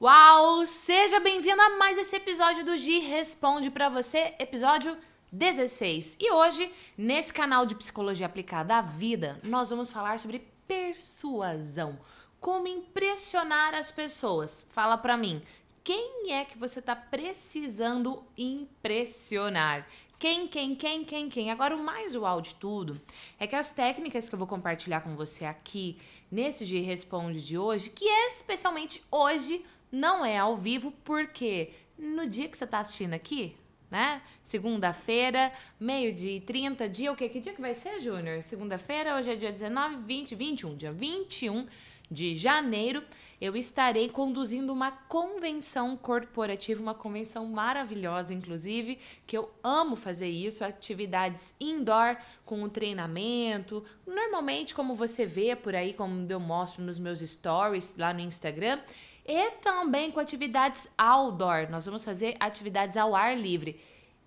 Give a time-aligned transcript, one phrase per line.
[0.00, 0.64] Uau!
[0.64, 4.96] Seja bem-vindo a mais esse episódio do Gi Responde para você, episódio
[5.32, 6.16] 16.
[6.20, 11.98] E hoje, nesse canal de psicologia aplicada à vida, nós vamos falar sobre persuasão.
[12.38, 14.64] Como impressionar as pessoas.
[14.70, 15.42] Fala para mim,
[15.82, 19.84] quem é que você tá precisando impressionar?
[20.16, 21.50] Quem, quem, quem, quem, quem?
[21.50, 23.00] Agora, o mais uau de tudo
[23.36, 25.98] é que as técnicas que eu vou compartilhar com você aqui
[26.30, 32.26] nesse G Responde de hoje, que é especialmente hoje não é ao vivo, porque no
[32.26, 33.56] dia que você está assistindo aqui,
[33.90, 34.22] né?
[34.42, 37.28] Segunda-feira, meio-dia e 30, dia o quê?
[37.28, 38.42] Que dia que vai ser, Júnior?
[38.42, 41.66] Segunda-feira, hoje é dia 19, 20, 21, dia 21
[42.10, 43.02] de janeiro,
[43.40, 50.64] eu estarei conduzindo uma convenção corporativa, uma convenção maravilhosa, inclusive, que eu amo fazer isso,
[50.64, 56.98] atividades indoor com o treinamento, normalmente como você vê por aí, como eu mostro nos
[56.98, 58.80] meus stories lá no Instagram,
[59.24, 61.70] e também com atividades outdoor.
[61.70, 63.78] Nós vamos fazer atividades ao ar livre.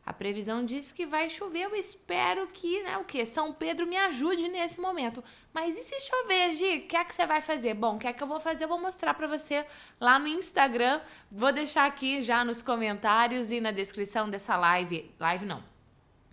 [0.06, 1.64] A previsão diz que vai chover.
[1.64, 3.26] Eu espero que, né, o que?
[3.26, 5.24] São Pedro me ajude nesse momento.
[5.54, 6.78] Mas e se chover, Gi?
[6.78, 7.76] O que é que você vai fazer?
[7.76, 8.64] Bom, o que é que eu vou fazer?
[8.64, 9.66] Eu vou mostrar para você
[10.00, 11.00] lá no Instagram.
[11.32, 15.14] Vou deixar aqui já nos comentários e na descrição dessa live.
[15.20, 15.64] Live não.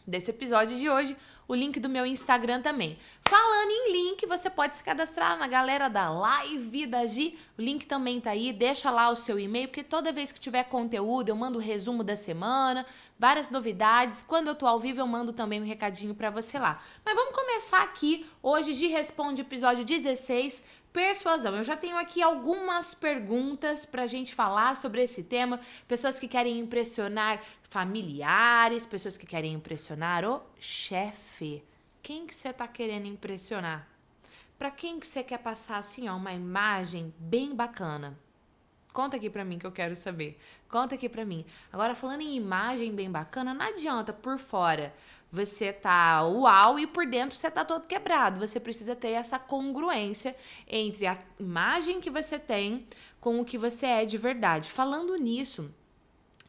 [0.06, 1.14] Desse episódio de hoje,
[1.49, 2.99] o link do meu Instagram também.
[3.27, 7.39] Falando em link, você pode se cadastrar na galera da Live da Gi.
[7.59, 8.53] O link também tá aí.
[8.53, 12.05] Deixa lá o seu e-mail, porque toda vez que tiver conteúdo, eu mando o resumo
[12.05, 12.85] da semana,
[13.19, 14.23] várias novidades.
[14.23, 16.83] Quando eu tô ao vivo, eu mando também um recadinho para você lá.
[17.03, 18.27] Mas vamos começar aqui.
[18.43, 20.63] Hoje, Gi Responde, episódio 16
[20.99, 21.55] persuasão.
[21.55, 25.61] Eu já tenho aqui algumas perguntas para a gente falar sobre esse tema.
[25.87, 31.63] Pessoas que querem impressionar familiares, pessoas que querem impressionar o chefe.
[32.03, 33.87] Quem que você está querendo impressionar?
[34.59, 38.19] Para quem que você quer passar assim, ó, uma imagem bem bacana?
[38.92, 40.39] Conta aqui pra mim que eu quero saber.
[40.69, 41.44] Conta aqui pra mim.
[41.72, 44.92] Agora, falando em imagem bem bacana, não adianta por fora
[45.30, 48.40] você tá uau e por dentro você tá todo quebrado.
[48.40, 50.35] Você precisa ter essa congruência
[50.67, 52.86] entre a imagem que você tem
[53.20, 54.70] com o que você é de verdade.
[54.70, 55.70] Falando nisso,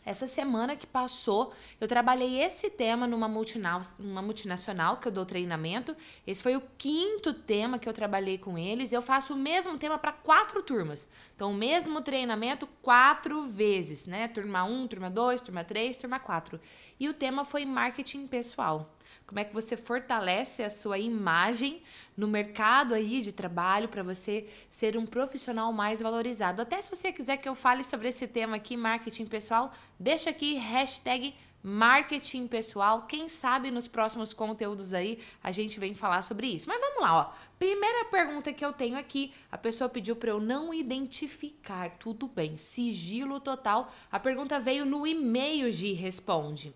[0.06, 5.96] essa semana que passou, eu trabalhei esse tema numa multinacional, que eu dou treinamento.
[6.26, 8.94] Esse foi o quinto tema que eu trabalhei com eles.
[8.94, 11.10] Eu faço o mesmo tema para quatro turmas.
[11.36, 14.28] Então, o mesmo treinamento quatro vezes, né?
[14.28, 16.60] Turma 1, um, turma 2, turma 3, turma 4.
[17.00, 18.96] E o tema foi marketing pessoal.
[19.26, 21.84] Como é que você fortalece a sua imagem
[22.18, 26.62] no mercado aí de trabalho para você ser um profissional mais valorizado.
[26.62, 30.56] Até se você quiser que eu fale sobre esse tema aqui, marketing pessoal, deixa aqui
[30.56, 33.04] hashtag marketing pessoal.
[33.04, 36.68] Quem sabe nos próximos conteúdos aí a gente vem falar sobre isso.
[36.68, 37.34] Mas vamos lá, ó.
[37.58, 41.92] Primeira pergunta que eu tenho aqui, a pessoa pediu para eu não identificar.
[42.00, 43.92] Tudo bem, sigilo total.
[44.12, 46.74] A pergunta veio no e-mail de responde.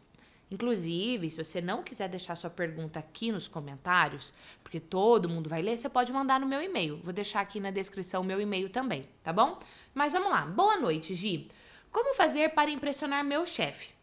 [0.54, 4.32] Inclusive, se você não quiser deixar sua pergunta aqui nos comentários,
[4.62, 6.98] porque todo mundo vai ler, você pode mandar no meu e-mail.
[6.98, 9.58] Vou deixar aqui na descrição o meu e-mail também, tá bom?
[9.96, 10.42] Mas vamos lá.
[10.46, 11.50] Boa noite, Gi.
[11.92, 13.96] Como fazer para impressionar meu chefe?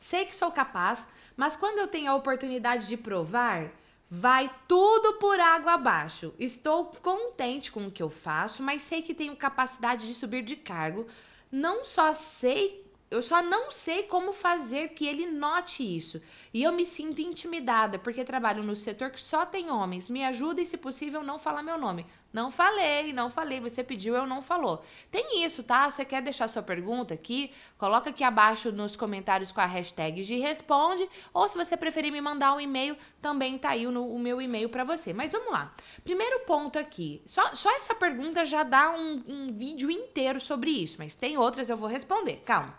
[0.00, 3.70] Sei que sou capaz, mas quando eu tenho a oportunidade de provar,
[4.10, 6.34] vai tudo por água abaixo.
[6.36, 10.56] Estou contente com o que eu faço, mas sei que tenho capacidade de subir de
[10.56, 11.06] cargo.
[11.52, 16.22] Não só sei eu só não sei como fazer que ele note isso.
[16.54, 20.08] E eu me sinto intimidada, porque trabalho no setor que só tem homens.
[20.08, 22.06] Me ajuda e, se possível, não falar meu nome.
[22.32, 23.58] Não falei, não falei.
[23.58, 24.84] Você pediu, eu não falou.
[25.10, 25.90] Tem isso, tá?
[25.90, 27.52] Você quer deixar sua pergunta aqui?
[27.76, 31.08] Coloca aqui abaixo nos comentários com a hashtag de responde.
[31.34, 34.68] Ou se você preferir me mandar um e-mail, também tá aí o, o meu e-mail
[34.68, 35.12] para você.
[35.12, 35.74] Mas vamos lá.
[36.04, 37.20] Primeiro ponto aqui.
[37.26, 40.94] Só, só essa pergunta já dá um, um vídeo inteiro sobre isso.
[40.96, 42.36] Mas tem outras, eu vou responder.
[42.46, 42.78] Calma.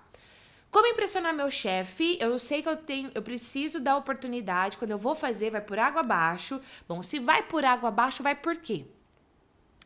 [0.72, 2.18] Como impressionar meu chefe?
[2.20, 4.78] Eu sei que eu tenho, eu preciso da oportunidade.
[4.78, 6.62] Quando eu vou fazer, vai por água abaixo.
[6.88, 8.86] Bom, se vai por água abaixo, vai por quê?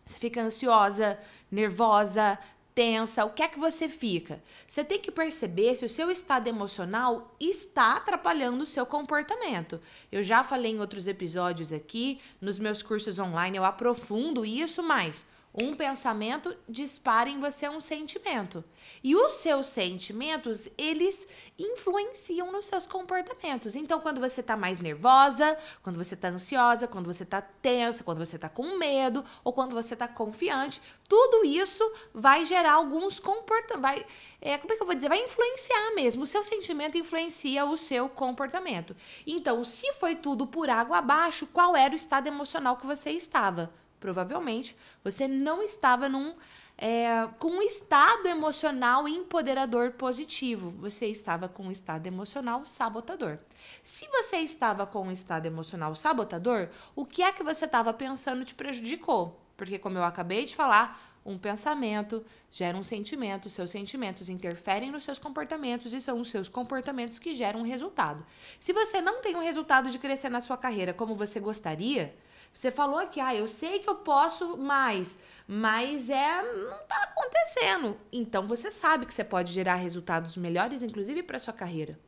[0.05, 1.17] Você fica ansiosa,
[1.51, 2.37] nervosa,
[2.75, 4.43] tensa, o que é que você fica?
[4.67, 9.81] Você tem que perceber se o seu estado emocional está atrapalhando o seu comportamento.
[10.11, 15.25] Eu já falei em outros episódios aqui, nos meus cursos online eu aprofundo isso mais.
[15.57, 18.61] Um pensamento dispara em você um sentimento.
[19.01, 21.25] E os seus sentimentos, eles
[21.57, 23.73] influenciam nos seus comportamentos.
[23.73, 28.17] Então, quando você tá mais nervosa, quando você tá ansiosa, quando você tá tensa, quando
[28.17, 33.81] você tá com medo ou quando você tá confiante, tudo isso vai gerar alguns comportamentos.
[33.81, 34.05] Vai,
[34.41, 35.07] é, como é que eu vou dizer?
[35.07, 36.23] Vai influenciar mesmo.
[36.23, 38.93] O seu sentimento influencia o seu comportamento.
[39.25, 43.73] Então, se foi tudo por água abaixo, qual era o estado emocional que você estava?
[43.99, 46.35] Provavelmente você não estava num
[46.77, 50.71] é, com um estado emocional empoderador positivo.
[50.79, 53.39] Você estava com um estado emocional sabotador.
[53.83, 58.43] Se você estava com um estado emocional sabotador, o que é que você estava pensando
[58.43, 59.41] te prejudicou?
[59.55, 65.03] Porque, como eu acabei de falar, um pensamento gera um sentimento, seus sentimentos interferem nos
[65.03, 68.23] seus comportamentos e são os seus comportamentos que geram um resultado.
[68.59, 72.15] Se você não tem um resultado de crescer na sua carreira como você gostaria,
[72.55, 77.97] você falou que, ah, eu sei que eu posso mais, mas é não tá acontecendo.
[78.09, 81.99] Então você sabe que você pode gerar resultados melhores, inclusive para sua carreira.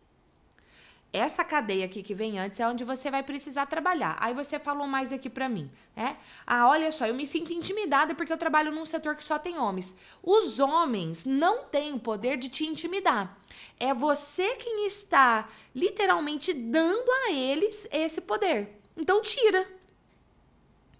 [1.11, 4.15] Essa cadeia aqui que vem antes é onde você vai precisar trabalhar.
[4.21, 6.15] Aí você falou mais aqui para mim, né?
[6.45, 9.57] Ah, olha só, eu me sinto intimidada porque eu trabalho num setor que só tem
[9.57, 9.93] homens.
[10.23, 13.37] Os homens não têm o poder de te intimidar.
[13.77, 18.79] É você quem está literalmente dando a eles esse poder.
[18.95, 19.76] Então tira.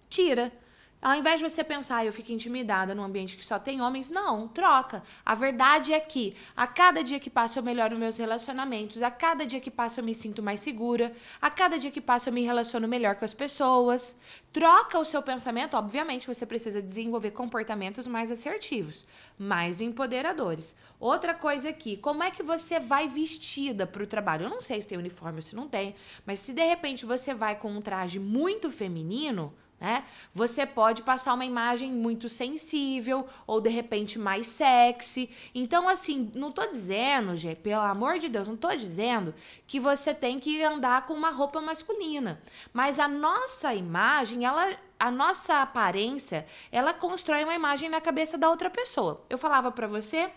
[0.08, 0.52] Tira.
[1.00, 4.10] Ao invés de você pensar, ah, eu fico intimidada num ambiente que só tem homens,
[4.10, 5.00] não, troca.
[5.24, 9.46] A verdade é que a cada dia que passa eu melhoro meus relacionamentos, a cada
[9.46, 12.42] dia que passa eu me sinto mais segura, a cada dia que passa eu me
[12.42, 14.18] relaciono melhor com as pessoas.
[14.52, 19.06] Troca o seu pensamento, obviamente você precisa desenvolver comportamentos mais assertivos,
[19.38, 20.74] mais empoderadores.
[20.98, 24.46] Outra coisa aqui, como é que você vai vestida para o trabalho?
[24.46, 25.94] Eu não sei se tem uniforme ou se não tem,
[26.26, 30.04] mas se de repente você vai com um traje muito feminino, né?
[30.34, 35.30] Você pode passar uma imagem muito sensível ou de repente mais sexy.
[35.54, 39.34] Então, assim, não tô dizendo, gente, pelo amor de Deus, não tô dizendo
[39.66, 42.40] que você tem que andar com uma roupa masculina.
[42.72, 48.50] Mas a nossa imagem, ela a nossa aparência, ela constrói uma imagem na cabeça da
[48.50, 49.24] outra pessoa.
[49.30, 50.28] Eu falava para você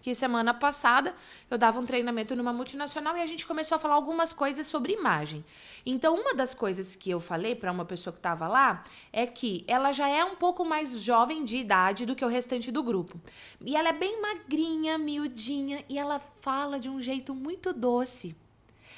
[0.00, 1.14] que semana passada
[1.50, 4.94] eu dava um treinamento numa multinacional e a gente começou a falar algumas coisas sobre
[4.94, 5.44] imagem.
[5.84, 8.82] Então, uma das coisas que eu falei para uma pessoa que estava lá
[9.12, 12.72] é que ela já é um pouco mais jovem de idade do que o restante
[12.72, 13.20] do grupo.
[13.60, 18.34] E ela é bem magrinha, miudinha e ela fala de um jeito muito doce.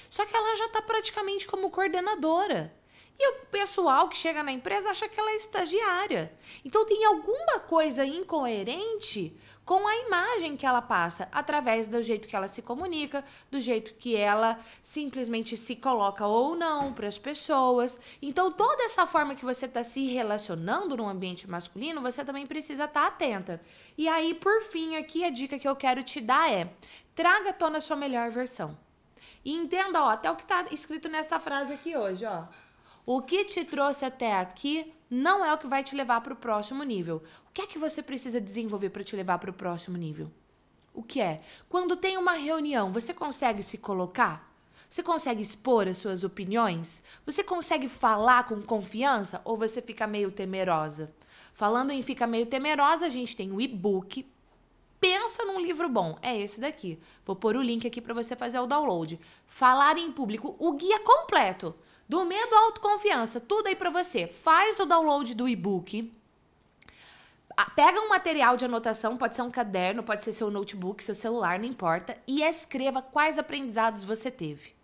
[0.08, 2.72] Só que ela já está praticamente como coordenadora.
[3.18, 6.32] E o pessoal que chega na empresa acha que ela é estagiária.
[6.64, 9.34] Então tem alguma coisa incoerente
[9.64, 13.94] com a imagem que ela passa, através do jeito que ela se comunica, do jeito
[13.94, 17.98] que ela simplesmente se coloca ou não para as pessoas.
[18.20, 22.84] Então, toda essa forma que você está se relacionando no ambiente masculino, você também precisa
[22.84, 23.60] estar tá atenta.
[23.96, 26.72] E aí, por fim, aqui a dica que eu quero te dar é:
[27.14, 28.76] traga à tona sua melhor versão.
[29.44, 32.44] E entenda, ó, até o que está escrito nessa frase aqui hoje, ó.
[33.04, 36.36] O que te trouxe até aqui não é o que vai te levar para o
[36.36, 37.22] próximo nível.
[37.46, 40.30] O que é que você precisa desenvolver para te levar para o próximo nível?
[40.94, 41.42] O que é?
[41.68, 44.50] Quando tem uma reunião, você consegue se colocar?
[44.88, 47.02] Você consegue expor as suas opiniões?
[47.26, 51.12] Você consegue falar com confiança ou você fica meio temerosa?
[51.52, 54.26] Falando em fica meio temerosa, a gente tem o e-book.
[54.98, 56.18] Pensa num livro bom.
[56.22, 56.98] É esse daqui.
[57.22, 59.20] Vou pôr o link aqui para você fazer o download.
[59.46, 61.74] Falar em público, o guia completo.
[62.08, 64.26] Do medo à autoconfiança, tudo aí para você.
[64.26, 66.12] Faz o download do e-book.
[67.76, 71.58] Pega um material de anotação, pode ser um caderno, pode ser seu notebook, seu celular,
[71.58, 74.74] não importa, e escreva quais aprendizados você teve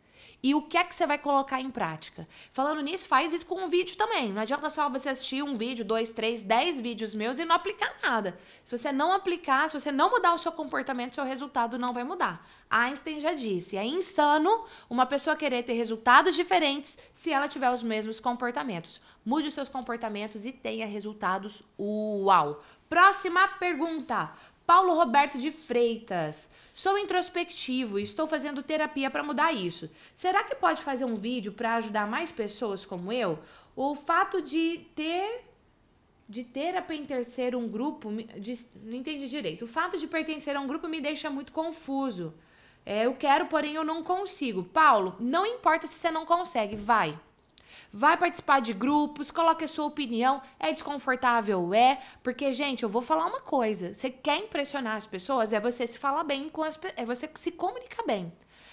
[0.43, 2.29] e o que é que você vai colocar em prática.
[2.53, 4.33] Falando nisso, faz isso com um vídeo também.
[4.33, 7.93] Não adianta só você assistir um vídeo, dois, três, dez vídeos meus e não aplicar
[8.03, 8.39] nada.
[8.65, 12.05] Se você não aplicar, se você não mudar o seu comportamento, seu resultado não vai
[12.05, 12.47] mudar.
[12.71, 17.83] Einstein já disse: é insano uma pessoa querer ter resultados diferentes se ela tiver os
[17.83, 19.01] mesmos comportamentos.
[19.25, 22.63] Mude os seus comportamentos e tenha resultados uau.
[22.89, 24.33] Próxima pergunta.
[24.69, 26.47] Paulo Roberto de Freitas.
[26.75, 29.91] Sou introspectivo e estou fazendo terapia para mudar isso.
[30.15, 33.39] Será que pode fazer um vídeo para ajudar mais pessoas como eu?
[33.75, 35.47] O fato de ter
[36.29, 39.65] de ter a pertencer um grupo, de, não entendi direito.
[39.65, 42.35] O fato de pertencer a um grupo me deixa muito confuso.
[42.85, 44.65] É, eu quero, porém eu não consigo.
[44.65, 47.19] Paulo, não importa se você não consegue, vai.
[47.93, 50.43] Vai participar de grupos, coloque a sua opinião.
[50.59, 51.73] É desconfortável?
[51.73, 52.01] É.
[52.23, 53.95] Porque, gente, eu vou falar uma coisa.
[53.95, 55.53] Você quer impressionar as pessoas?
[55.53, 58.33] É você se falar bem com as É você se comunicar bem.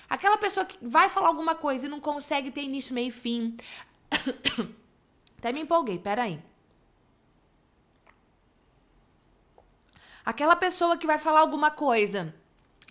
[0.09, 3.57] Aquela pessoa que vai falar alguma coisa e não consegue ter início, meio e fim.
[5.39, 6.39] Até me empolguei, peraí.
[10.25, 12.33] Aquela pessoa que vai falar alguma coisa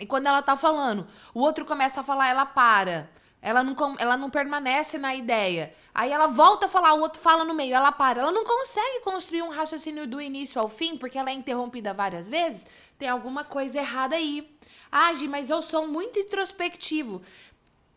[0.01, 3.09] e quando ela tá falando, o outro começa a falar, ela para.
[3.45, 5.75] Ela não, ela não permanece na ideia.
[5.95, 8.23] Aí ela volta a falar, o outro fala no meio, ela para.
[8.23, 12.27] Ela não consegue construir um raciocínio do início ao fim, porque ela é interrompida várias
[12.27, 12.67] vezes.
[12.99, 14.51] Tem alguma coisa errada aí.
[14.91, 17.21] Ah, Gi, mas eu sou muito introspectivo.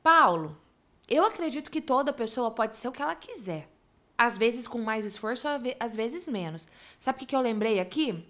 [0.04, 0.58] Paulo,
[1.08, 3.70] eu acredito que toda pessoa pode ser o que ela quiser.
[4.18, 5.48] Às vezes com mais esforço,
[5.80, 6.68] às vezes menos.
[7.00, 8.22] Sabe o que eu lembrei aqui?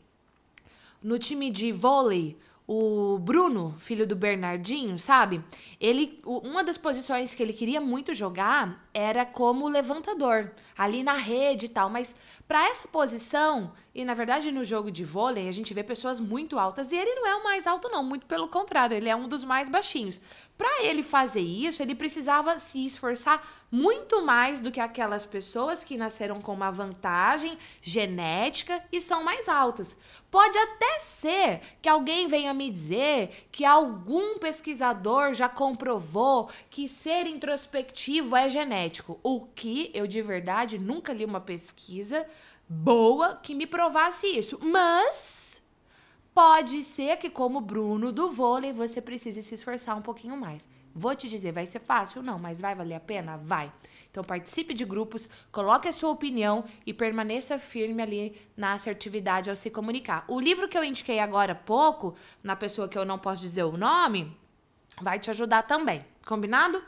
[1.01, 5.41] no time de vôlei, o Bruno, filho do Bernardinho, sabe?
[5.79, 11.65] Ele, uma das posições que ele queria muito jogar era como levantador, ali na rede
[11.65, 12.15] e tal, mas
[12.47, 16.59] para essa posição, e na verdade no jogo de vôlei, a gente vê pessoas muito
[16.59, 19.27] altas e ele não é o mais alto não, muito pelo contrário, ele é um
[19.27, 20.21] dos mais baixinhos.
[20.57, 25.95] Para ele fazer isso, ele precisava se esforçar muito mais do que aquelas pessoas que
[25.95, 29.95] nasceram com uma vantagem genética e são mais altas.
[30.31, 37.27] Pode até ser que alguém venha me dizer que algum pesquisador já comprovou que ser
[37.27, 42.25] introspectivo é genético, o que eu de verdade nunca li uma pesquisa
[42.67, 44.57] boa que me provasse isso.
[44.59, 45.47] Mas
[46.37, 50.69] Pode ser que, como Bruno do vôlei, você precise se esforçar um pouquinho mais.
[50.93, 52.21] Vou te dizer, vai ser fácil?
[52.21, 53.37] Não, mas vai valer a pena?
[53.37, 53.73] Vai.
[54.11, 59.55] Então participe de grupos, coloque a sua opinião e permaneça firme ali na assertividade ao
[59.55, 60.25] se comunicar.
[60.27, 63.63] O livro que eu indiquei agora há pouco, na pessoa que eu não posso dizer
[63.63, 64.31] o nome,
[65.01, 66.05] vai te ajudar também.
[66.23, 66.83] Combinado?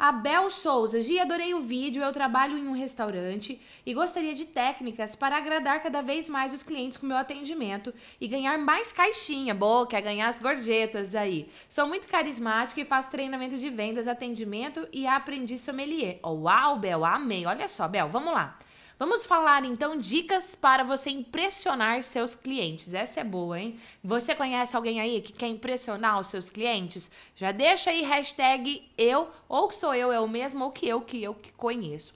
[0.00, 2.02] Abel Souza, Gi, adorei o vídeo.
[2.02, 6.62] Eu trabalho em um restaurante e gostaria de técnicas para agradar cada vez mais os
[6.62, 9.54] clientes com meu atendimento e ganhar mais caixinha.
[9.54, 11.50] Boa, quer ganhar as gorjetas aí.
[11.68, 16.18] Sou muito carismática e faço treinamento de vendas, atendimento e aprendi sommelier.
[16.22, 17.44] Oh, uau, Bel, amei.
[17.44, 18.58] Olha só, Bel, vamos lá.
[19.00, 22.92] Vamos falar então dicas para você impressionar seus clientes.
[22.92, 23.80] Essa é boa, hein?
[24.04, 27.10] Você conhece alguém aí que quer impressionar os seus clientes?
[27.34, 31.00] Já deixa aí hashtag eu, ou que sou eu, é o mesmo, ou que eu,
[31.00, 32.12] que eu que conheço.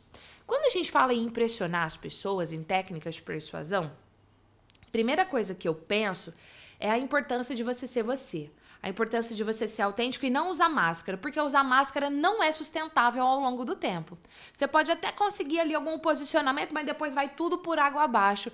[0.47, 3.91] Quando a gente fala em impressionar as pessoas em técnicas de persuasão,
[4.93, 6.35] primeira coisa que eu penso
[6.79, 8.51] é a importância de você ser você
[8.85, 12.53] a importância de você ser autêntico e não usar máscara, porque usar máscara não é
[12.53, 14.19] sustentável ao longo do tempo.
[14.53, 18.53] Você pode até conseguir ali algum posicionamento, mas depois vai tudo por água abaixo,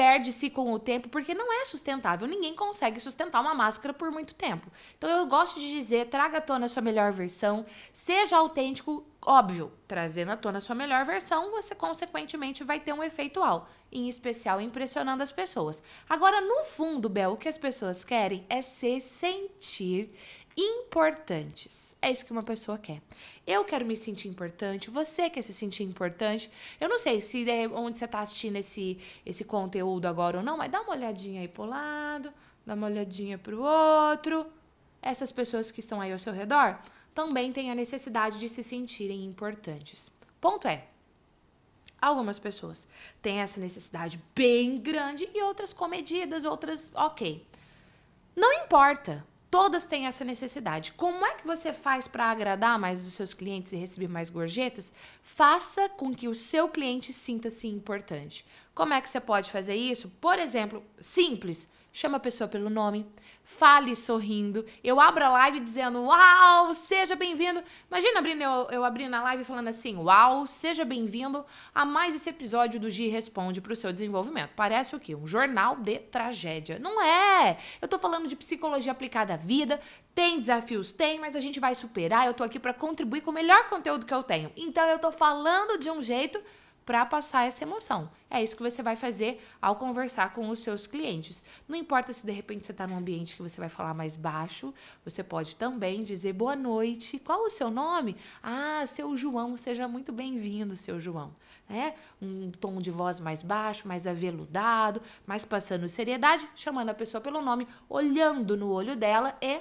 [0.00, 2.26] perde-se com o tempo, porque não é sustentável.
[2.26, 4.66] Ninguém consegue sustentar uma máscara por muito tempo.
[4.96, 9.70] Então eu gosto de dizer, traga à tona a sua melhor versão, seja autêntico, óbvio,
[9.86, 14.08] trazendo à tona a sua melhor versão, você consequentemente vai ter um efeito ao, em
[14.08, 15.82] especial impressionando as pessoas.
[16.08, 20.16] Agora, no fundo, Bel, o que as pessoas querem é se sentir
[20.56, 21.96] importantes.
[22.02, 23.00] É isso que uma pessoa quer.
[23.46, 26.50] Eu quero me sentir importante, você quer se sentir importante.
[26.80, 30.56] Eu não sei se é onde você está assistindo esse, esse conteúdo agora ou não,
[30.56, 32.32] mas dá uma olhadinha aí pro lado,
[32.66, 34.46] dá uma olhadinha pro outro.
[35.02, 36.78] Essas pessoas que estão aí ao seu redor
[37.14, 40.10] também têm a necessidade de se sentirem importantes.
[40.40, 40.86] Ponto é,
[42.00, 42.88] Algumas pessoas
[43.20, 47.46] têm essa necessidade bem grande e outras comedidas, outras ok.
[48.34, 49.24] Não importa.
[49.50, 50.92] Todas têm essa necessidade.
[50.92, 54.92] Como é que você faz para agradar mais os seus clientes e receber mais gorjetas?
[55.22, 58.46] Faça com que o seu cliente sinta-se importante.
[58.72, 60.08] Como é que você pode fazer isso?
[60.20, 63.06] Por exemplo, simples chama a pessoa pelo nome,
[63.42, 64.64] fale sorrindo.
[64.82, 67.62] Eu abro a live dizendo, uau, seja bem-vindo.
[67.90, 71.44] Imagina abrindo, eu, eu abrindo a live falando assim, uau, seja bem-vindo
[71.74, 74.50] a mais esse episódio do Gi Responde para o seu desenvolvimento.
[74.54, 75.16] Parece o quê?
[75.16, 76.78] Um jornal de tragédia.
[76.78, 77.58] Não é!
[77.82, 79.80] Eu tô falando de psicologia aplicada à vida,
[80.14, 80.92] tem desafios?
[80.92, 82.26] Tem, mas a gente vai superar.
[82.26, 84.52] Eu tô aqui para contribuir com o melhor conteúdo que eu tenho.
[84.56, 86.40] Então eu tô falando de um jeito
[86.84, 88.10] para passar essa emoção.
[88.28, 91.42] É isso que você vai fazer ao conversar com os seus clientes.
[91.68, 94.72] Não importa se de repente você está num ambiente que você vai falar mais baixo,
[95.04, 97.18] você pode também dizer boa noite.
[97.18, 98.16] Qual o seu nome?
[98.42, 101.34] Ah, seu João, seja muito bem-vindo, seu João.
[101.68, 107.20] É um tom de voz mais baixo, mais aveludado, mais passando seriedade, chamando a pessoa
[107.20, 109.60] pelo nome, olhando no olho dela e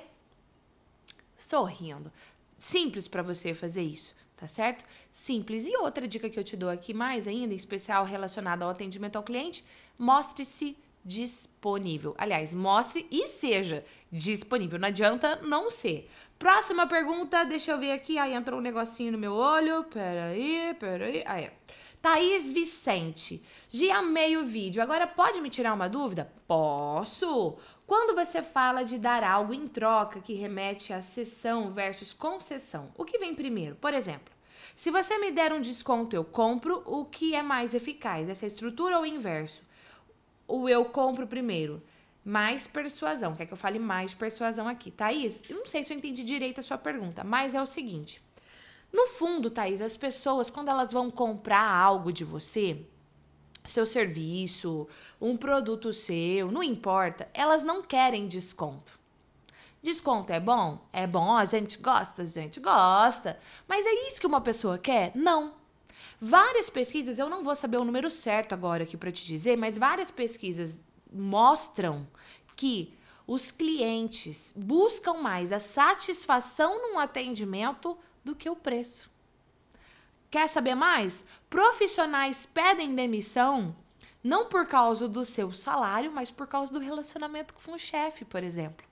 [1.37, 2.11] sorrindo.
[2.57, 4.85] Simples para você fazer isso tá certo?
[5.11, 5.65] Simples.
[5.67, 9.17] E outra dica que eu te dou aqui mais ainda, em especial relacionada ao atendimento
[9.17, 9.65] ao cliente,
[9.97, 12.15] mostre-se disponível.
[12.17, 14.79] Aliás, mostre e seja disponível.
[14.79, 16.09] Não adianta não ser.
[16.37, 18.17] Próxima pergunta, deixa eu ver aqui.
[18.17, 19.83] Aí entrou um negocinho no meu olho.
[19.85, 21.21] Peraí, peraí.
[21.25, 21.45] Aí.
[21.45, 21.53] É.
[22.01, 23.43] Thaís Vicente.
[23.69, 24.81] Já amei o vídeo.
[24.81, 26.31] Agora pode me tirar uma dúvida?
[26.47, 27.57] Posso.
[27.85, 33.03] Quando você fala de dar algo em troca que remete a cessão versus concessão, o
[33.03, 33.75] que vem primeiro?
[33.75, 34.33] Por exemplo,
[34.75, 38.29] se você me der um desconto, eu compro, o que é mais eficaz?
[38.29, 39.61] Essa estrutura ou o inverso?
[40.47, 41.83] O eu compro primeiro.
[42.23, 43.35] Mais persuasão.
[43.35, 44.89] Quer que eu fale mais persuasão aqui?
[44.89, 48.21] Thaís, eu não sei se eu entendi direito a sua pergunta, mas é o seguinte.
[48.91, 52.85] No fundo, Thaís, as pessoas, quando elas vão comprar algo de você,
[53.65, 54.87] seu serviço,
[55.21, 58.97] um produto seu, não importa, elas não querem desconto.
[59.81, 60.85] Desconto é bom?
[60.91, 63.39] É bom, a gente gosta, a gente gosta.
[63.67, 65.11] Mas é isso que uma pessoa quer?
[65.15, 65.53] Não.
[66.19, 69.77] Várias pesquisas, eu não vou saber o número certo agora aqui para te dizer, mas
[69.77, 72.05] várias pesquisas mostram
[72.55, 72.93] que
[73.25, 79.09] os clientes buscam mais a satisfação num atendimento do que o preço.
[80.29, 81.25] Quer saber mais?
[81.49, 83.75] Profissionais pedem demissão
[84.23, 88.43] não por causa do seu salário, mas por causa do relacionamento com o chefe, por
[88.43, 88.85] exemplo.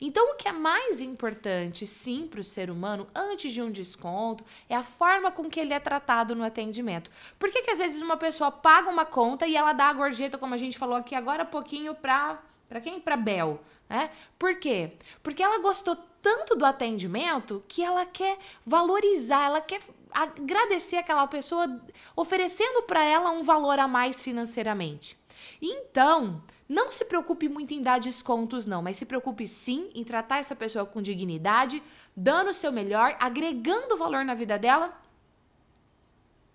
[0.00, 4.44] Então, o que é mais importante, sim, para o ser humano, antes de um desconto,
[4.68, 7.10] é a forma com que ele é tratado no atendimento.
[7.38, 10.38] Por que, que às vezes uma pessoa paga uma conta e ela dá a gorjeta,
[10.38, 13.00] como a gente falou aqui agora há pouquinho, para para quem?
[13.00, 14.10] Para Bel, né?
[14.38, 14.92] Por quê?
[15.22, 21.80] Porque ela gostou tanto do atendimento que ela quer valorizar, ela quer agradecer aquela pessoa
[22.16, 25.16] oferecendo para ela um valor a mais financeiramente.
[25.62, 30.38] Então, não se preocupe muito em dar descontos, não, mas se preocupe sim em tratar
[30.38, 31.82] essa pessoa com dignidade,
[32.14, 35.00] dando o seu melhor, agregando valor na vida dela.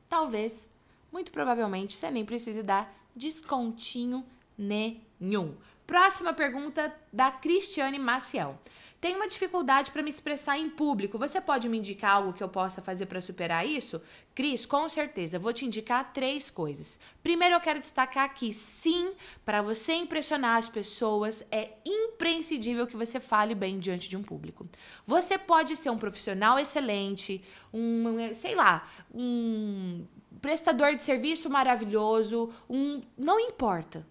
[0.07, 0.69] Talvez,
[1.11, 4.23] muito provavelmente, você nem precise dar descontinho
[4.57, 5.55] nenhum.
[5.85, 8.57] Próxima pergunta da Cristiane Maciel.
[9.03, 11.17] Tenho uma dificuldade para me expressar em público.
[11.17, 14.01] Você pode me indicar algo que eu possa fazer para superar isso?
[14.33, 15.37] Cris, com certeza.
[15.37, 16.97] Vou te indicar três coisas.
[17.21, 19.11] Primeiro, eu quero destacar que sim,
[19.43, 24.65] para você impressionar as pessoas, é imprescindível que você fale bem diante de um público.
[25.05, 27.43] Você pode ser um profissional excelente,
[27.73, 30.05] um, sei lá, um
[30.41, 34.07] prestador de serviço maravilhoso, um, não importa.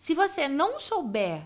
[0.00, 1.42] Se você não souber,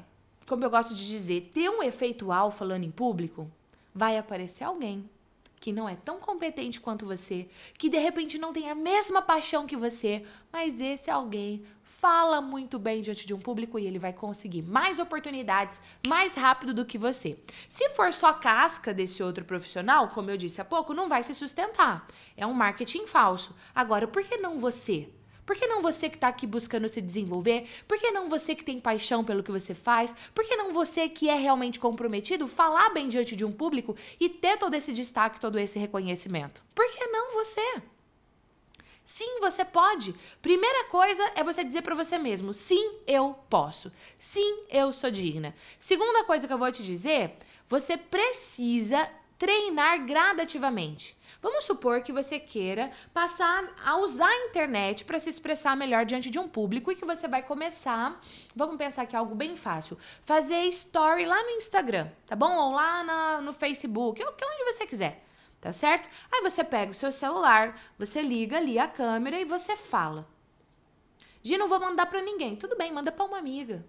[0.46, 3.50] como eu gosto de dizer, ter um efeitual falando em público,
[3.92, 5.11] vai aparecer alguém
[5.58, 9.66] que não é tão competente quanto você, que de repente não tem a mesma paixão
[9.66, 14.12] que você, mas esse alguém fala muito bem diante de um público e ele vai
[14.12, 17.37] conseguir mais oportunidades mais rápido do que você.
[17.68, 21.34] Se for só casca desse outro profissional, como eu disse há pouco, não vai se
[21.34, 22.06] sustentar.
[22.37, 23.52] É um marketing falso.
[23.75, 25.08] Agora, por que não você?
[25.45, 27.69] Por que não você que está aqui buscando se desenvolver?
[27.87, 30.15] Por que não você que tem paixão pelo que você faz?
[30.35, 34.29] Por que não você que é realmente comprometido falar bem diante de um público e
[34.29, 36.63] ter todo esse destaque, todo esse reconhecimento?
[36.75, 37.83] Por que não você?
[39.04, 40.15] Sim, você pode.
[40.41, 43.93] Primeira coisa é você dizer para você mesmo: sim, eu posso.
[44.17, 45.54] Sim, eu sou digna.
[45.78, 47.37] Segunda coisa que eu vou te dizer,
[47.69, 51.15] você precisa treinar gradativamente.
[51.45, 56.30] Vamos supor que você queira passar a usar a internet para se expressar melhor diante
[56.30, 58.19] de um público e que você vai começar,
[58.57, 62.50] vamos pensar que é algo bem fácil, fazer story lá no Instagram, tá bom?
[62.50, 65.23] Ou lá na, no Facebook, ou onde você quiser,
[65.61, 66.09] tá certo?
[66.33, 70.26] Aí você pega o seu celular, você liga ali a câmera e você fala.
[71.43, 72.57] Gi, não vou mandar para ninguém.
[72.57, 73.85] Tudo bem, manda para uma amiga.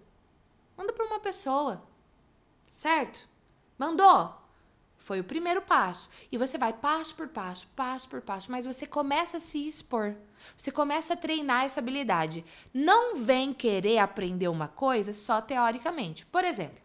[0.76, 1.82] Manda para uma pessoa.
[2.70, 3.26] Certo?
[3.78, 4.45] Mandou?
[5.06, 6.10] Foi o primeiro passo.
[6.32, 10.16] E você vai passo por passo, passo por passo, mas você começa a se expor.
[10.58, 12.44] Você começa a treinar essa habilidade.
[12.74, 16.26] Não vem querer aprender uma coisa só teoricamente.
[16.26, 16.78] Por exemplo,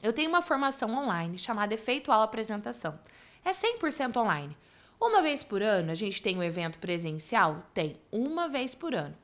[0.00, 2.96] eu tenho uma formação online chamada Efeitual Apresentação.
[3.44, 4.56] É 100% online.
[5.00, 7.66] Uma vez por ano, a gente tem um evento presencial?
[7.74, 9.16] Tem, uma vez por ano.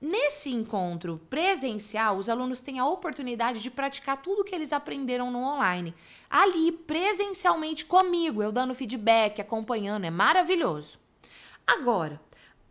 [0.00, 5.40] Nesse encontro presencial, os alunos têm a oportunidade de praticar tudo que eles aprenderam no
[5.40, 5.94] online.
[6.30, 10.98] Ali, presencialmente comigo, eu dando feedback, acompanhando, é maravilhoso.
[11.66, 12.18] Agora,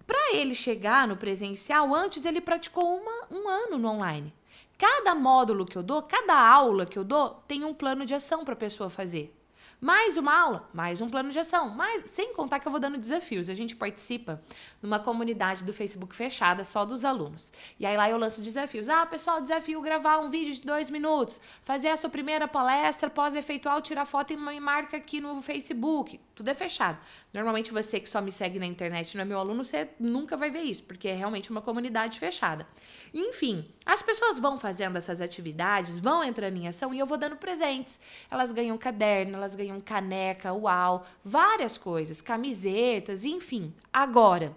[0.08, 4.34] para ele chegar no presencial, antes ele praticou uma, um ano no online.
[4.76, 8.44] Cada módulo que eu dou, cada aula que eu dou, tem um plano de ação
[8.44, 9.39] para a pessoa fazer.
[9.82, 12.98] Mais uma aula, mais um plano de ação, mais, sem contar que eu vou dando
[12.98, 13.48] desafios.
[13.48, 14.44] A gente participa
[14.82, 17.50] numa comunidade do Facebook fechada, só dos alunos.
[17.80, 18.90] E aí lá eu lanço desafios.
[18.90, 23.82] Ah, pessoal, desafio gravar um vídeo de dois minutos, fazer a sua primeira palestra pós-efeitual,
[23.82, 26.20] tirar foto e me marca aqui no Facebook.
[26.36, 26.98] Tudo é fechado.
[27.34, 30.50] Normalmente você que só me segue na internet não é meu aluno, você nunca vai
[30.50, 32.68] ver isso, porque é realmente uma comunidade fechada.
[33.14, 37.36] Enfim, as pessoas vão fazendo essas atividades, vão entrando em ação e eu vou dando
[37.38, 38.00] presentes.
[38.32, 43.74] Elas ganham caderno, elas ganham caneca, uau, várias coisas, camisetas, enfim.
[43.92, 44.56] Agora,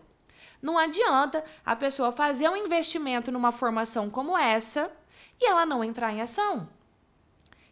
[0.62, 4.92] não adianta a pessoa fazer um investimento numa formação como essa
[5.40, 6.68] e ela não entrar em ação.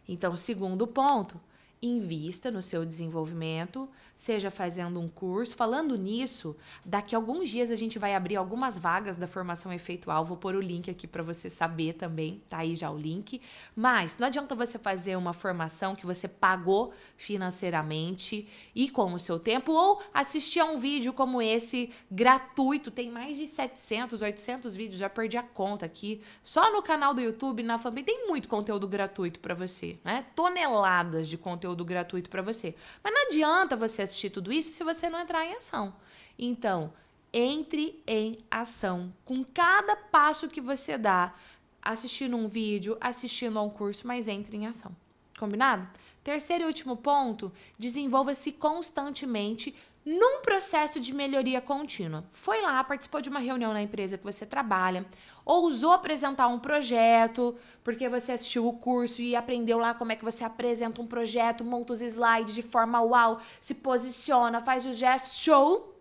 [0.09, 1.41] Então, segundo ponto,
[1.83, 5.55] invista no seu desenvolvimento, seja fazendo um curso.
[5.55, 10.25] Falando nisso, daqui a alguns dias a gente vai abrir algumas vagas da formação efeitual.
[10.25, 13.41] Vou pôr o link aqui para você saber também, tá aí já o link.
[13.75, 19.39] Mas não adianta você fazer uma formação que você pagou financeiramente e com o seu
[19.39, 22.91] tempo ou assistir a um vídeo como esse gratuito.
[22.91, 26.21] Tem mais de 700, 800 vídeos, já perdi a conta aqui.
[26.45, 30.27] Só no canal do YouTube, na fanpage, tem muito conteúdo gratuito para você, né?
[30.35, 32.75] Toneladas de conteúdo gratuito para você.
[33.03, 35.95] Mas não adianta você assistir tudo isso se você não entrar em ação.
[36.39, 36.93] Então,
[37.33, 39.13] entre em ação.
[39.25, 41.35] Com cada passo que você dá,
[41.83, 44.95] assistindo um vídeo, assistindo a um curso, mas entre em ação.
[45.39, 45.89] Combinado?
[46.23, 52.25] Terceiro e último ponto: desenvolva-se constantemente num processo de melhoria contínua.
[52.33, 55.05] Foi lá, participou de uma reunião na empresa que você trabalha,
[55.45, 60.25] ousou apresentar um projeto, porque você assistiu o curso e aprendeu lá como é que
[60.25, 65.39] você apresenta um projeto, monta os slides de forma uau, se posiciona, faz os gestos,
[65.39, 65.95] show.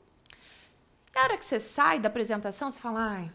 [1.14, 3.32] Na hora que você sai da apresentação, você fala, ai,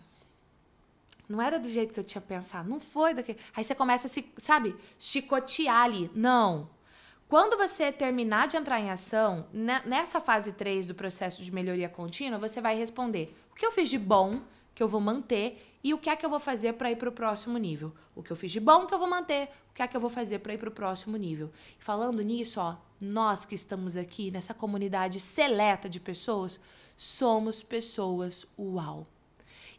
[1.28, 3.38] não era do jeito que eu tinha pensado, não foi daquele.
[3.54, 6.10] Aí você começa a se, sabe, chicotear ali.
[6.14, 6.68] Não.
[7.34, 12.38] Quando você terminar de entrar em ação, nessa fase 3 do processo de melhoria contínua,
[12.38, 14.40] você vai responder o que eu fiz de bom,
[14.72, 17.08] que eu vou manter, e o que é que eu vou fazer para ir para
[17.08, 17.92] o próximo nível.
[18.14, 20.00] O que eu fiz de bom, que eu vou manter, o que é que eu
[20.00, 21.50] vou fazer para ir para o próximo nível.
[21.76, 26.60] Falando nisso, ó, nós que estamos aqui nessa comunidade seleta de pessoas,
[26.96, 29.08] somos pessoas uau.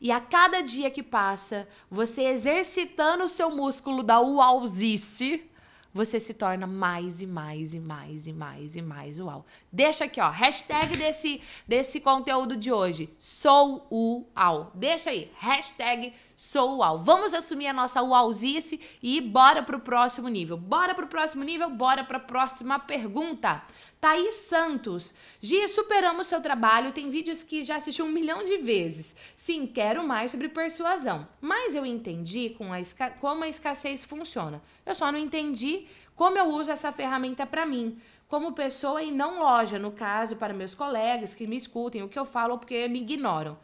[0.01, 5.49] E a cada dia que passa, você exercitando o seu músculo da uauzice,
[5.95, 9.45] você se torna mais e mais e mais e mais e mais uau.
[9.71, 14.71] Deixa aqui, ó, hashtag desse, desse conteúdo de hoje, sou uau.
[14.75, 16.99] Deixa aí, hashtag sou uau.
[16.99, 20.57] Vamos assumir a nossa uauzice e bora pro próximo nível.
[20.57, 23.63] Bora pro próximo nível, bora pra próxima pergunta.
[23.99, 25.13] Thaís Santos.
[25.41, 26.91] Gi, superamos seu trabalho.
[26.91, 29.15] Tem vídeos que já assisti um milhão de vezes.
[29.35, 31.27] Sim, quero mais sobre persuasão.
[31.41, 32.77] Mas eu entendi com a
[33.19, 34.61] como a escassez funciona.
[34.85, 39.39] Eu só não entendi como eu uso essa ferramenta para mim, como pessoa e não
[39.39, 43.01] loja, no caso, para meus colegas que me escutem o que eu falo porque me
[43.01, 43.57] ignoram.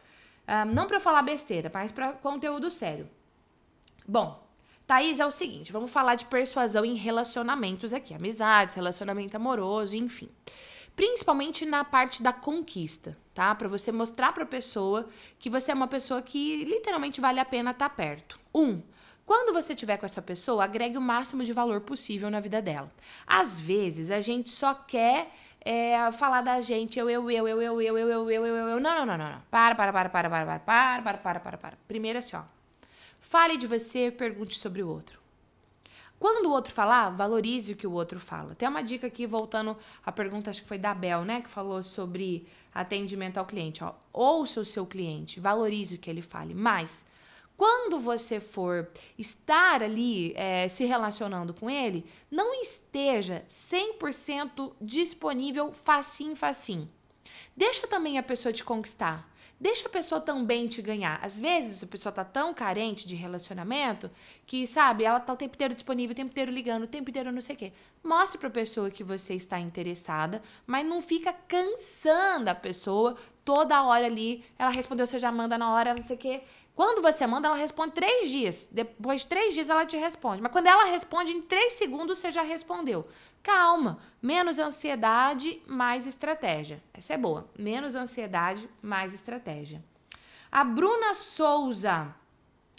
[0.48, 3.10] Ah, não para falar besteira, mas para conteúdo sério.
[4.08, 4.42] Bom,
[4.86, 10.30] Thaís, é o seguinte, vamos falar de persuasão em relacionamentos aqui, amizades, relacionamento amoroso, enfim.
[10.96, 13.56] Principalmente na parte da conquista, tá?
[13.56, 15.08] Para você mostrar para a pessoa
[15.40, 18.38] que você é uma pessoa que literalmente vale a pena estar tá perto.
[18.54, 18.82] Um,
[19.26, 22.92] quando você tiver com essa pessoa, agregue o máximo de valor possível na vida dela.
[23.26, 27.82] Às vezes, a gente só quer é, falar da gente, eu, eu, eu, eu, eu,
[27.82, 29.42] eu, eu, eu, eu, eu, eu, não, não, não, não, não.
[29.50, 31.78] Para, para, para, para, para, para, para, para, para, para, para.
[31.88, 32.44] Primeiro assim, ó.
[33.20, 35.22] Fale de você, pergunte sobre o outro.
[36.20, 38.54] Quando o outro falar, valorize o que o outro fala.
[38.54, 41.42] Tem uma dica aqui, voltando à pergunta, acho que foi da Bel, né?
[41.42, 43.84] Que falou sobre atendimento ao cliente.
[43.84, 43.94] Ó.
[44.14, 46.54] Ouça o seu cliente, valorize o que ele fale.
[46.54, 47.04] Mas,
[47.62, 56.36] quando você for estar ali é, se relacionando com ele, não esteja 100% disponível facinho,
[56.36, 56.90] facinho.
[57.56, 59.32] Deixa também a pessoa te conquistar.
[59.60, 61.20] Deixa a pessoa também te ganhar.
[61.24, 64.10] Às vezes a pessoa tá tão carente de relacionamento
[64.44, 67.32] que, sabe, ela tá o tempo inteiro disponível, o tempo inteiro ligando, o tempo inteiro
[67.32, 67.74] não sei o quê.
[68.04, 74.08] Mostre pra pessoa que você está interessada, mas não fica cansando a pessoa toda hora
[74.08, 74.44] ali.
[74.58, 76.42] Ela respondeu, você já manda na hora, não sei o quê.
[76.76, 78.70] Quando você manda, ela responde três dias.
[78.72, 80.42] Depois de três dias, ela te responde.
[80.42, 83.08] Mas quando ela responde, em três segundos, você já respondeu.
[83.44, 84.00] Calma.
[84.22, 86.82] Menos ansiedade, mais estratégia.
[86.94, 87.48] Essa é boa.
[87.58, 89.84] Menos ansiedade, mais estratégia.
[90.52, 92.16] A Bruna Souza.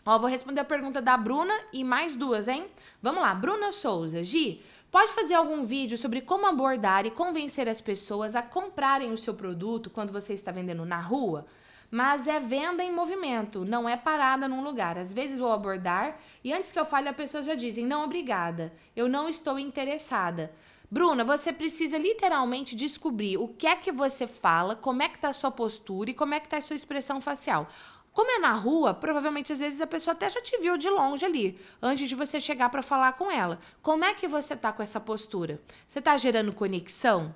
[0.04, 2.66] Ó, vou responder a pergunta da Bruna e mais duas, hein?
[3.00, 3.34] Vamos lá.
[3.34, 4.22] Bruna Souza.
[4.22, 9.18] Gi, pode fazer algum vídeo sobre como abordar e convencer as pessoas a comprarem o
[9.18, 11.46] seu produto quando você está vendendo na rua?
[11.92, 14.96] Mas é venda em movimento, não é parada num lugar.
[14.96, 18.72] Às vezes vou abordar e antes que eu fale, as pessoas já dizem: não, obrigada,
[18.96, 20.50] eu não estou interessada.
[20.90, 25.28] Bruna, você precisa literalmente descobrir o que é que você fala, como é que tá
[25.28, 27.68] a sua postura e como é que tá a sua expressão facial.
[28.10, 31.24] Como é na rua, provavelmente às vezes a pessoa até já te viu de longe
[31.24, 33.58] ali, antes de você chegar para falar com ela.
[33.82, 35.60] Como é que você tá com essa postura?
[35.86, 37.34] Você tá gerando conexão?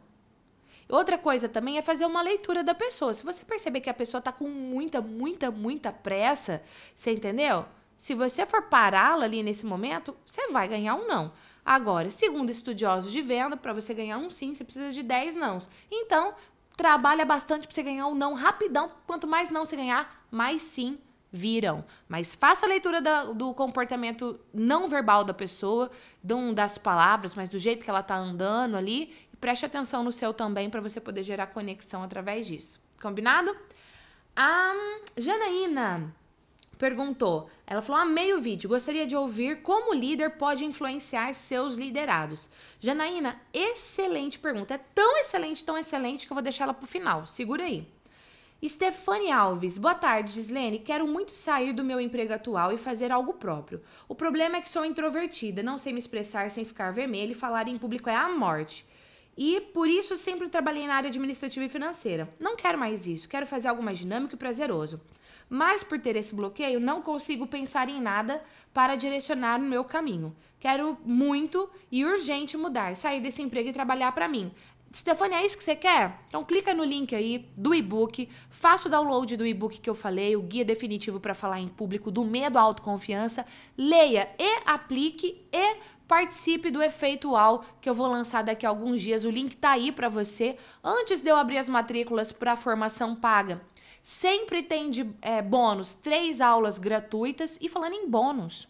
[0.88, 3.12] Outra coisa também é fazer uma leitura da pessoa.
[3.12, 6.62] Se você perceber que a pessoa tá com muita, muita, muita pressa,
[6.94, 7.66] você entendeu?
[7.96, 11.32] Se você for pará-la ali nesse momento, você vai ganhar um não.
[11.64, 15.68] Agora, segundo estudiosos de venda, para você ganhar um sim, você precisa de 10 nãos.
[15.90, 16.34] Então,
[16.76, 18.92] trabalha bastante para você ganhar um não rapidão.
[19.06, 20.98] Quanto mais não você ganhar, mais sim
[21.32, 21.84] viram.
[22.08, 25.90] Mas faça a leitura da, do comportamento não verbal da pessoa,
[26.54, 30.70] das palavras, mas do jeito que ela tá andando ali Preste atenção no seu também
[30.70, 32.80] para você poder gerar conexão através disso.
[33.00, 33.56] Combinado?
[34.34, 34.72] A
[35.16, 36.14] Janaína
[36.78, 41.74] perguntou, ela falou: "Amei o vídeo, gostaria de ouvir como o líder pode influenciar seus
[41.74, 42.48] liderados".
[42.80, 44.74] Janaína, excelente pergunta.
[44.74, 47.26] É tão excelente, tão excelente que eu vou deixar ela pro final.
[47.26, 47.86] Segura aí.
[48.64, 50.78] Stefane Alves, boa tarde, Gislene.
[50.78, 53.82] Quero muito sair do meu emprego atual e fazer algo próprio.
[54.08, 57.68] O problema é que sou introvertida, não sei me expressar sem ficar vermelha e falar
[57.68, 58.84] em público é a morte.
[59.36, 62.32] E por isso sempre trabalhei na área administrativa e financeira.
[62.40, 65.00] Não quero mais isso, quero fazer algo mais dinâmico e prazeroso.
[65.48, 68.42] Mas por ter esse bloqueio, não consigo pensar em nada
[68.74, 70.34] para direcionar no meu caminho.
[70.58, 74.50] Quero muito e urgente mudar, sair desse emprego e trabalhar para mim.
[74.94, 76.20] Stefania, é isso que você quer?
[76.26, 80.34] Então clica no link aí do e-book, faça o download do e-book que eu falei,
[80.36, 83.44] o guia definitivo para falar em público do medo à autoconfiança,
[83.76, 89.00] leia e aplique e participe do efeito UAU que eu vou lançar daqui a alguns
[89.00, 89.24] dias.
[89.24, 90.56] O link tá aí para você.
[90.82, 93.60] Antes de eu abrir as matrículas para a formação paga,
[94.02, 98.68] sempre tem de é, bônus três aulas gratuitas e falando em bônus.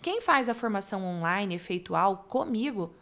[0.00, 2.94] Quem faz a formação online efeitual comigo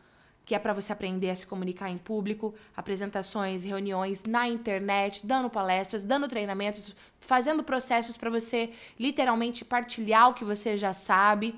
[0.49, 5.51] que é para você aprender a se comunicar em público, apresentações, reuniões na internet, dando
[5.51, 11.55] palestras, dando treinamentos, fazendo processos para você literalmente partilhar o que você já sabe.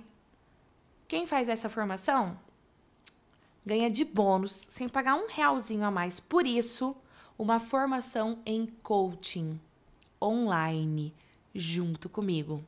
[1.11, 2.38] Quem faz essa formação
[3.66, 6.20] ganha de bônus sem pagar um realzinho a mais.
[6.20, 6.96] Por isso,
[7.37, 9.61] uma formação em coaching
[10.23, 11.12] online
[11.53, 12.64] junto comigo.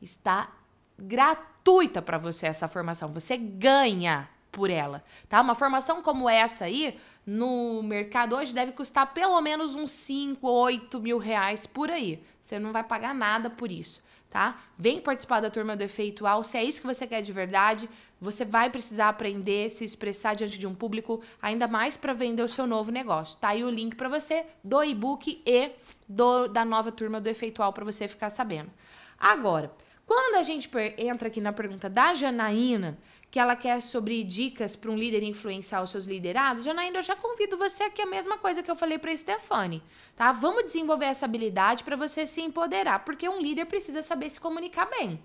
[0.00, 0.52] Está
[0.96, 3.12] gratuita para você essa formação.
[3.12, 5.40] Você ganha por ela, tá?
[5.40, 11.00] Uma formação como essa aí, no mercado hoje, deve custar pelo menos uns 5, 8
[11.00, 12.22] mil reais por aí.
[12.40, 14.00] Você não vai pagar nada por isso,
[14.34, 14.58] tá?
[14.76, 17.88] Vem participar da turma do Efeitual, se é isso que você quer de verdade,
[18.20, 22.48] você vai precisar aprender, se expressar diante de um público, ainda mais para vender o
[22.48, 23.38] seu novo negócio.
[23.38, 25.70] Tá aí o link para você do e-book e
[26.08, 28.72] do, da nova turma do Efeitual para você ficar sabendo.
[29.16, 29.70] Agora,
[30.04, 30.68] quando a gente
[30.98, 32.98] entra aqui na pergunta da Janaína,
[33.34, 37.16] que ela quer sobre dicas para um líder influenciar os seus liderados, Janaína, eu já
[37.16, 39.82] convido você aqui a mesma coisa que eu falei para Stefane,
[40.14, 40.30] tá?
[40.30, 44.88] Vamos desenvolver essa habilidade para você se empoderar, porque um líder precisa saber se comunicar
[44.88, 45.20] bem.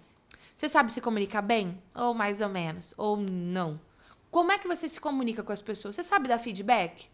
[0.56, 1.80] Você sabe se comunicar bem?
[1.94, 2.96] Ou mais ou menos?
[2.98, 3.80] Ou não?
[4.32, 5.96] Como é que você se comunica com as pessoas?
[5.96, 7.08] Você sabe dar feedback?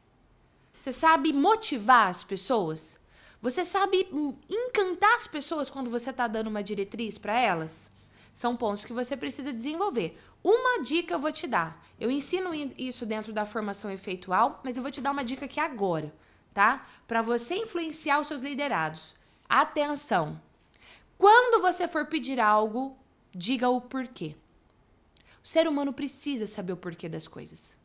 [0.78, 2.98] Você sabe motivar as pessoas?
[3.42, 4.08] Você sabe
[4.50, 7.94] encantar as pessoas quando você está dando uma diretriz para elas?
[8.34, 10.18] São pontos que você precisa desenvolver.
[10.46, 11.84] Uma dica eu vou te dar.
[12.00, 15.60] Eu ensino isso dentro da formação efeitual, mas eu vou te dar uma dica aqui
[15.60, 16.14] agora,
[16.54, 16.86] tá?
[17.08, 19.16] Para você influenciar os seus liderados.
[19.50, 20.40] Atenção!
[21.18, 22.96] Quando você for pedir algo,
[23.34, 24.36] diga o porquê.
[25.44, 27.76] O ser humano precisa saber o porquê das coisas.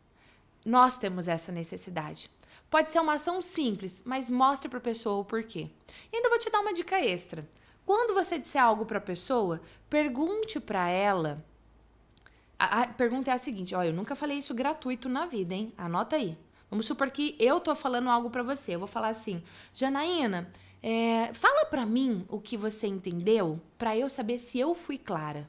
[0.63, 2.31] Nós temos essa necessidade.
[2.69, 5.71] Pode ser uma ação simples, mas mostre para a pessoa o porquê.
[6.13, 7.49] E ainda vou te dar uma dica extra.
[7.87, 11.43] Quando você disser algo para a pessoa, pergunte para ela.
[12.61, 15.73] A, a, pergunta é a seguinte: olha, eu nunca falei isso gratuito na vida, hein?
[15.79, 16.37] Anota aí.
[16.69, 18.75] Vamos supor que eu tô falando algo para você.
[18.75, 19.43] Eu vou falar assim,
[19.73, 24.99] Janaína, é, fala para mim o que você entendeu para eu saber se eu fui
[24.99, 25.49] clara.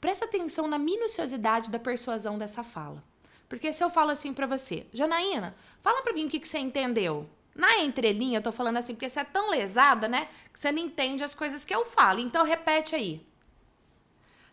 [0.00, 3.02] Presta atenção na minuciosidade da persuasão dessa fala.
[3.48, 6.58] Porque se eu falo assim para você, Janaína, fala para mim o que, que você
[6.58, 7.28] entendeu.
[7.56, 10.28] Na entrelinha, eu tô falando assim, porque você é tão lesada, né?
[10.52, 12.20] Que você não entende as coisas que eu falo.
[12.20, 13.26] Então, repete aí.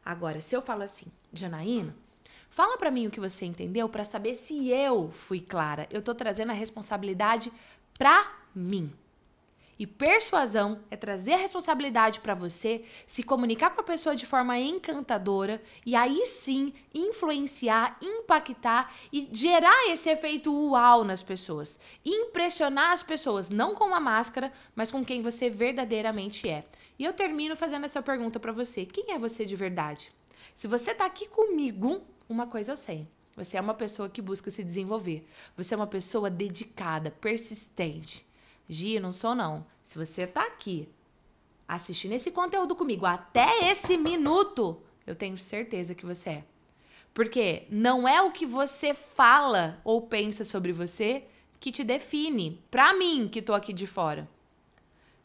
[0.03, 1.95] Agora, se eu falo assim, Janaína,
[2.49, 5.87] fala para mim o que você entendeu para saber se eu fui clara.
[5.89, 7.51] Eu tô trazendo a responsabilidade
[7.97, 8.91] pra mim.
[9.81, 14.59] E persuasão é trazer a responsabilidade para você, se comunicar com a pessoa de forma
[14.59, 21.79] encantadora e aí sim influenciar, impactar e gerar esse efeito uau nas pessoas.
[22.05, 26.63] Impressionar as pessoas, não com uma máscara, mas com quem você verdadeiramente é.
[26.99, 30.11] E eu termino fazendo essa pergunta para você: quem é você de verdade?
[30.53, 33.07] Se você tá aqui comigo, uma coisa eu sei.
[33.35, 35.27] Você é uma pessoa que busca se desenvolver.
[35.55, 38.25] Você é uma pessoa dedicada, persistente.
[38.67, 39.65] Gi, não sou não.
[39.83, 40.87] Se você tá aqui
[41.67, 46.43] assistindo esse conteúdo comigo até esse minuto, eu tenho certeza que você é.
[47.13, 51.25] Porque não é o que você fala ou pensa sobre você
[51.59, 54.27] que te define, pra mim que tô aqui de fora.